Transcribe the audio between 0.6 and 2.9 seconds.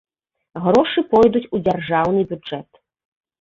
Грошы пойдуць у дзяржаўны бюджэт.